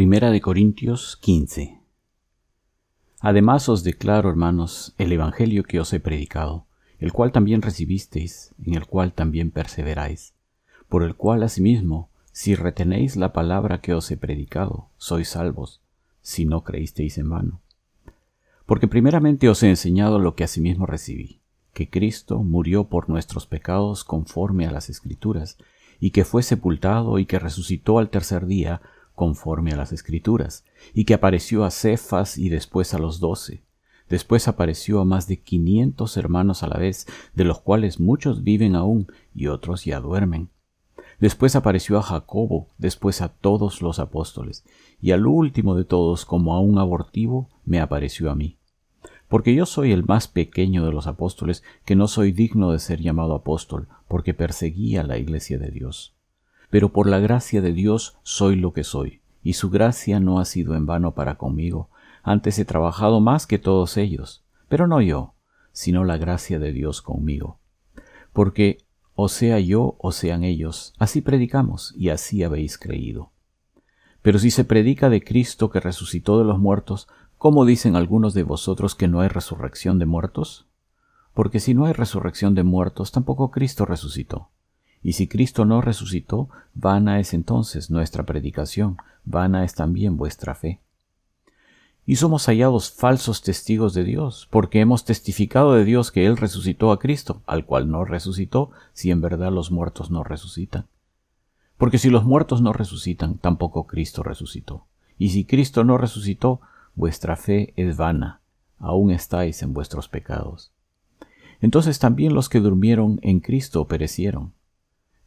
[0.00, 1.78] Primera de Corintios 15
[3.20, 6.64] Además os declaro, hermanos, el Evangelio que os he predicado,
[7.00, 10.32] el cual también recibisteis, en el cual también perseveráis,
[10.88, 15.82] por el cual asimismo, si retenéis la palabra que os he predicado, sois salvos,
[16.22, 17.60] si no creísteis en vano.
[18.64, 21.42] Porque primeramente os he enseñado lo que asimismo recibí,
[21.74, 25.58] que Cristo murió por nuestros pecados conforme a las Escrituras,
[26.02, 28.80] y que fue sepultado y que resucitó al tercer día
[29.20, 30.64] conforme a las escrituras,
[30.94, 33.62] y que apareció a Cefas y después a los doce.
[34.08, 38.74] Después apareció a más de quinientos hermanos a la vez, de los cuales muchos viven
[38.74, 40.48] aún y otros ya duermen.
[41.18, 44.64] Después apareció a Jacobo, después a todos los apóstoles,
[45.02, 48.56] y al último de todos, como a un abortivo, me apareció a mí.
[49.28, 53.02] Porque yo soy el más pequeño de los apóstoles, que no soy digno de ser
[53.02, 56.14] llamado apóstol, porque perseguía la iglesia de Dios
[56.70, 60.44] pero por la gracia de Dios soy lo que soy, y su gracia no ha
[60.44, 61.90] sido en vano para conmigo,
[62.22, 65.34] antes he trabajado más que todos ellos, pero no yo,
[65.72, 67.58] sino la gracia de Dios conmigo.
[68.32, 68.78] Porque
[69.14, 73.32] o sea yo o sean ellos, así predicamos y así habéis creído.
[74.22, 78.42] Pero si se predica de Cristo que resucitó de los muertos, ¿cómo dicen algunos de
[78.42, 80.68] vosotros que no hay resurrección de muertos?
[81.34, 84.50] Porque si no hay resurrección de muertos, tampoco Cristo resucitó.
[85.02, 90.80] Y si Cristo no resucitó, vana es entonces nuestra predicación, vana es también vuestra fe.
[92.06, 96.92] Y somos hallados falsos testigos de Dios, porque hemos testificado de Dios que Él resucitó
[96.92, 100.86] a Cristo, al cual no resucitó, si en verdad los muertos no resucitan.
[101.78, 104.86] Porque si los muertos no resucitan, tampoco Cristo resucitó.
[105.18, 106.60] Y si Cristo no resucitó,
[106.94, 108.40] vuestra fe es vana,
[108.78, 110.72] aún estáis en vuestros pecados.
[111.60, 114.52] Entonces también los que durmieron en Cristo perecieron.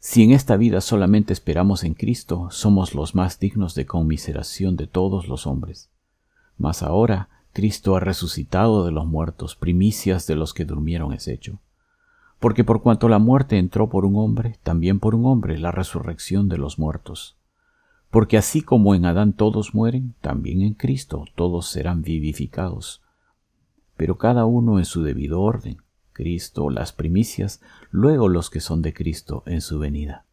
[0.05, 4.85] Si en esta vida solamente esperamos en Cristo, somos los más dignos de conmiseración de
[4.85, 5.89] todos los hombres.
[6.57, 11.59] Mas ahora Cristo ha resucitado de los muertos, primicias de los que durmieron es hecho.
[12.41, 16.49] Porque por cuanto la muerte entró por un hombre, también por un hombre la resurrección
[16.49, 17.37] de los muertos.
[18.11, 23.01] Porque así como en Adán todos mueren, también en Cristo todos serán vivificados.
[23.95, 25.77] Pero cada uno en su debido orden
[26.13, 30.25] Cristo las primicias, luego los que son de Cristo en su venida.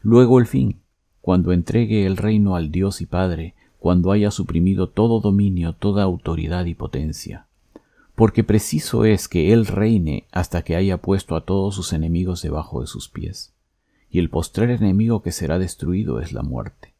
[0.00, 0.80] Luego el fin,
[1.20, 6.64] cuando entregue el reino al Dios y Padre, cuando haya suprimido todo dominio, toda autoridad
[6.64, 7.46] y potencia.
[8.14, 12.80] Porque preciso es que Él reine hasta que haya puesto a todos sus enemigos debajo
[12.80, 13.52] de sus pies.
[14.10, 16.94] Y el postrer enemigo que será destruido es la muerte,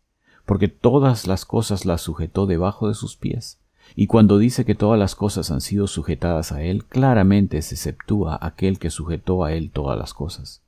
[0.47, 3.62] porque todas las cosas las sujetó debajo de sus pies
[3.95, 8.39] y cuando dice que todas las cosas han sido sujetadas a Él, claramente se exceptúa
[8.41, 10.63] aquel que sujetó a Él todas las cosas.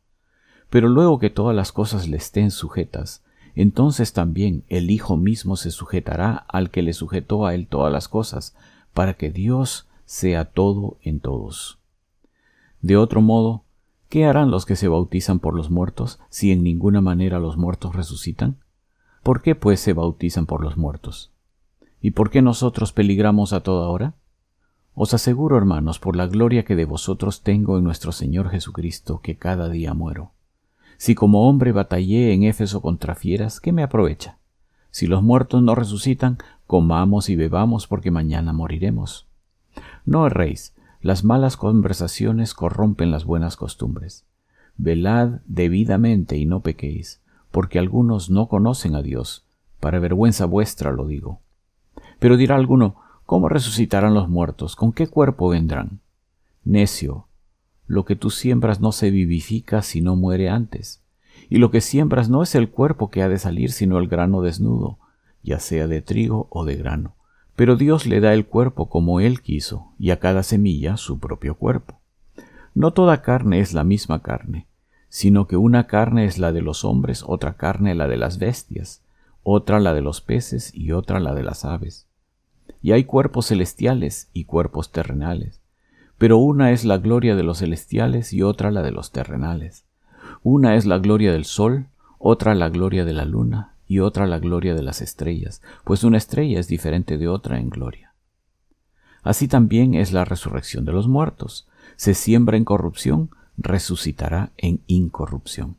[0.70, 3.22] Pero luego que todas las cosas le estén sujetas,
[3.54, 8.08] entonces también el Hijo mismo se sujetará al que le sujetó a Él todas las
[8.08, 8.54] cosas,
[8.92, 11.78] para que Dios sea todo en todos.
[12.82, 13.64] De otro modo,
[14.08, 17.94] ¿qué harán los que se bautizan por los muertos si en ninguna manera los muertos
[17.94, 18.58] resucitan?
[19.22, 21.33] ¿Por qué pues se bautizan por los muertos?
[22.04, 24.12] ¿Y por qué nosotros peligramos a toda hora?
[24.92, 29.38] Os aseguro, hermanos, por la gloria que de vosotros tengo en nuestro Señor Jesucristo, que
[29.38, 30.32] cada día muero.
[30.98, 34.36] Si como hombre batallé en Éfeso contra fieras, ¿qué me aprovecha?
[34.90, 39.26] Si los muertos no resucitan, comamos y bebamos porque mañana moriremos.
[40.04, 44.26] No erréis, las malas conversaciones corrompen las buenas costumbres.
[44.76, 49.46] Velad debidamente y no pequéis, porque algunos no conocen a Dios.
[49.80, 51.40] Para vergüenza vuestra lo digo.
[52.18, 54.76] Pero dirá alguno, ¿cómo resucitarán los muertos?
[54.76, 56.00] ¿Con qué cuerpo vendrán?
[56.64, 57.26] Necio,
[57.86, 61.02] lo que tú siembras no se vivifica si no muere antes.
[61.50, 64.40] Y lo que siembras no es el cuerpo que ha de salir, sino el grano
[64.40, 64.98] desnudo,
[65.42, 67.14] ya sea de trigo o de grano.
[67.56, 71.56] Pero Dios le da el cuerpo como Él quiso, y a cada semilla su propio
[71.56, 72.00] cuerpo.
[72.74, 74.66] No toda carne es la misma carne,
[75.08, 79.03] sino que una carne es la de los hombres, otra carne la de las bestias,
[79.44, 82.08] otra la de los peces y otra la de las aves.
[82.82, 85.60] Y hay cuerpos celestiales y cuerpos terrenales,
[86.18, 89.84] pero una es la gloria de los celestiales y otra la de los terrenales.
[90.42, 91.86] Una es la gloria del sol,
[92.18, 96.16] otra la gloria de la luna y otra la gloria de las estrellas, pues una
[96.16, 98.14] estrella es diferente de otra en gloria.
[99.22, 101.66] Así también es la resurrección de los muertos.
[101.96, 105.76] Se siembra en corrupción, resucitará en incorrupción.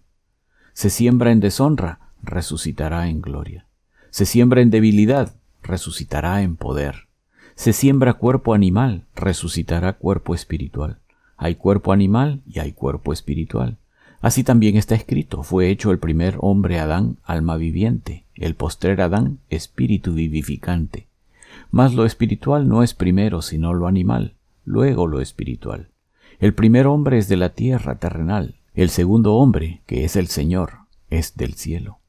[0.73, 3.64] Se siembra en deshonra, resucitará en gloria.
[4.15, 7.09] Se siembra en debilidad, resucitará en poder.
[7.55, 10.99] Se siembra cuerpo animal, resucitará cuerpo espiritual.
[11.35, 13.77] Hay cuerpo animal y hay cuerpo espiritual.
[14.21, 19.39] Así también está escrito, fue hecho el primer hombre Adán, alma viviente, el postrer Adán,
[19.49, 21.07] espíritu vivificante.
[21.69, 25.89] Mas lo espiritual no es primero sino lo animal, luego lo espiritual.
[26.39, 30.85] El primer hombre es de la tierra terrenal, el segundo hombre, que es el Señor,
[31.09, 31.99] es del cielo.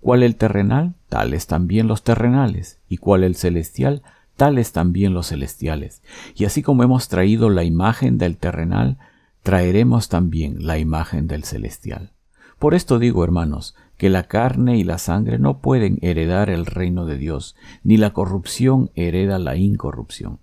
[0.00, 0.94] ¿Cuál el terrenal?
[1.08, 4.02] Tales también los terrenales, y cuál el celestial?
[4.36, 6.02] Tales también los celestiales.
[6.36, 8.98] Y así como hemos traído la imagen del terrenal,
[9.42, 12.12] traeremos también la imagen del celestial.
[12.58, 17.04] Por esto digo, hermanos, que la carne y la sangre no pueden heredar el reino
[17.04, 20.38] de Dios, ni la corrupción hereda la incorrupción.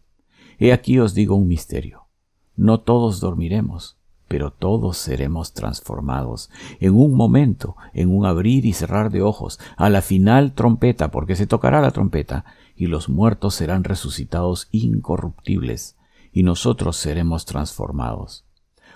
[0.60, 2.08] He aquí os digo un misterio.
[2.56, 6.50] No todos dormiremos, pero todos seremos transformados
[6.80, 11.36] en un momento, en un abrir y cerrar de ojos, a la final trompeta, porque
[11.36, 12.45] se tocará la trompeta,
[12.75, 15.95] y los muertos serán resucitados incorruptibles,
[16.31, 18.44] y nosotros seremos transformados.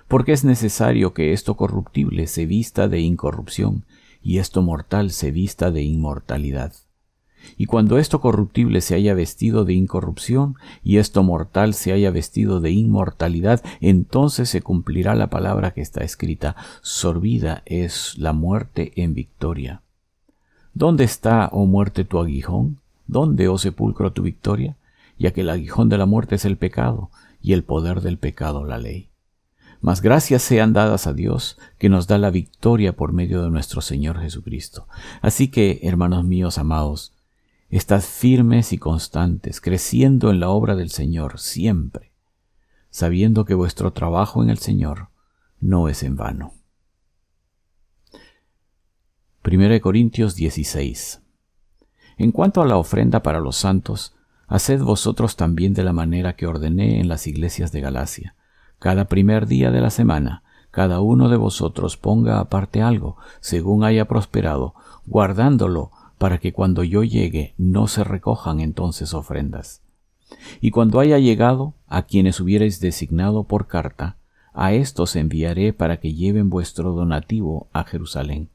[0.08, 3.86] Porque es necesario que esto corruptible se vista de incorrupción,
[4.22, 6.74] y esto mortal se vista de inmortalidad.
[7.58, 12.62] Y cuando esto corruptible se haya vestido de incorrupción y esto mortal se haya vestido
[12.62, 19.14] de inmortalidad, entonces se cumplirá la palabra que está escrita, sorbida es la muerte en
[19.14, 19.82] victoria.
[20.74, 22.80] ¿Dónde está, oh muerte, tu aguijón?
[23.08, 24.78] ¿Dónde, oh sepulcro, tu victoria?
[25.18, 27.10] Ya que el aguijón de la muerte es el pecado,
[27.42, 29.10] y el poder del pecado la ley.
[29.82, 33.82] Mas gracias sean dadas a Dios, que nos da la victoria por medio de nuestro
[33.82, 34.88] Señor Jesucristo.
[35.22, 37.14] Así que, hermanos míos amados,
[37.70, 42.14] Estad firmes y constantes, creciendo en la obra del Señor siempre,
[42.90, 45.10] sabiendo que vuestro trabajo en el Señor
[45.60, 46.54] no es en vano.
[49.46, 51.22] 1 Corintios 16
[52.18, 54.16] En cuanto a la ofrenda para los santos,
[54.48, 58.36] haced vosotros también de la manera que ordené en las iglesias de Galacia.
[58.80, 60.42] Cada primer día de la semana,
[60.72, 64.74] cada uno de vosotros ponga aparte algo, según haya prosperado,
[65.06, 69.82] guardándolo para que cuando yo llegue no se recojan entonces ofrendas.
[70.62, 74.18] Y cuando haya llegado a quienes hubierais designado por carta,
[74.54, 78.50] a éstos enviaré para que lleven vuestro donativo a Jerusalén.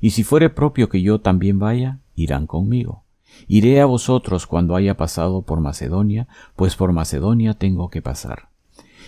[0.00, 3.02] Y si fuere propio que yo también vaya, irán conmigo.
[3.48, 8.50] Iré a vosotros cuando haya pasado por Macedonia, pues por Macedonia tengo que pasar.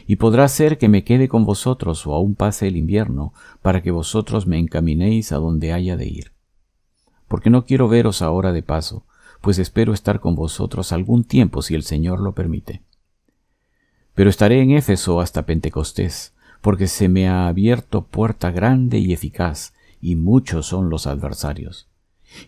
[0.06, 3.90] Y podrá ser que me quede con vosotros o aún pase el invierno, para que
[3.90, 6.35] vosotros me encaminéis a donde haya de ir
[7.28, 9.04] porque no quiero veros ahora de paso,
[9.40, 12.82] pues espero estar con vosotros algún tiempo si el Señor lo permite.
[14.14, 19.74] Pero estaré en Éfeso hasta Pentecostés, porque se me ha abierto puerta grande y eficaz,
[20.00, 21.88] y muchos son los adversarios.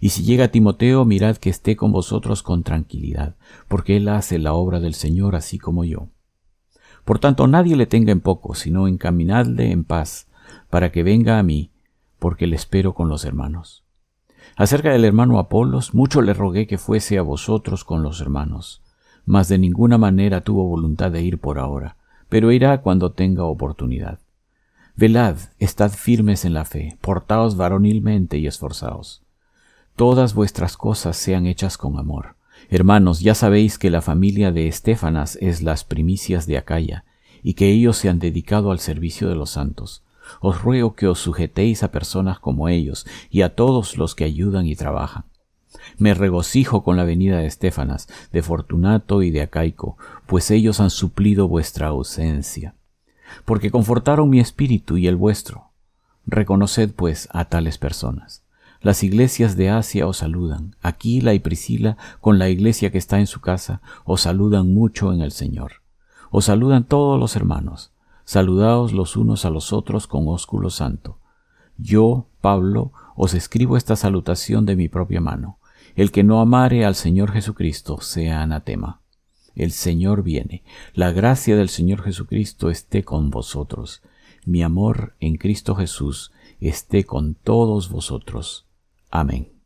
[0.01, 3.37] Y si llega Timoteo, mirad que esté con vosotros con tranquilidad,
[3.69, 6.09] porque él hace la obra del Señor así como yo.
[7.05, 10.27] Por tanto, nadie le tenga en poco, sino encaminadle en paz,
[10.69, 11.71] para que venga a mí,
[12.19, 13.85] porque le espero con los hermanos.
[14.57, 18.83] Acerca del hermano Apolos, mucho le rogué que fuese a vosotros con los hermanos,
[19.25, 21.97] mas de ninguna manera tuvo voluntad de ir por ahora,
[22.29, 24.19] pero irá cuando tenga oportunidad.
[24.97, 29.23] Velad, estad firmes en la fe, portaos varonilmente y esforzaos.
[29.95, 32.35] Todas vuestras cosas sean hechas con amor.
[32.69, 37.05] Hermanos, ya sabéis que la familia de Estefanas es las primicias de Acaya,
[37.43, 40.03] y que ellos se han dedicado al servicio de los santos
[40.41, 44.67] os ruego que os sujetéis a personas como ellos y a todos los que ayudan
[44.67, 45.25] y trabajan.
[45.97, 50.91] Me regocijo con la venida de Estefanas, de Fortunato y de Acaico, pues ellos han
[50.91, 52.75] suplido vuestra ausencia,
[53.45, 55.71] porque confortaron mi espíritu y el vuestro.
[56.27, 58.45] Reconoced, pues, a tales personas.
[58.81, 60.77] Las iglesias de Asia os saludan.
[60.83, 65.21] Aquila y Priscila, con la iglesia que está en su casa, os saludan mucho en
[65.21, 65.83] el Señor.
[66.31, 67.93] Os saludan todos los hermanos.
[68.29, 71.17] Saludaos los unos a los otros con ósculo santo.
[71.79, 75.59] Yo, Pablo, os escribo esta salutación de mi propia mano.
[75.97, 79.01] El que no amare al Señor Jesucristo sea anatema.
[79.55, 80.63] El Señor viene.
[80.93, 84.03] La gracia del Señor Jesucristo esté con vosotros.
[84.45, 86.31] Mi amor en Cristo Jesús
[86.61, 88.67] esté con todos vosotros.
[89.11, 89.58] Amén.